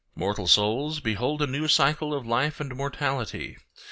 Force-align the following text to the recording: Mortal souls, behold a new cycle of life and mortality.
Mortal 0.15 0.47
souls, 0.47 0.99
behold 0.99 1.43
a 1.43 1.45
new 1.45 1.67
cycle 1.67 2.11
of 2.11 2.25
life 2.25 2.59
and 2.59 2.75
mortality. 2.75 3.57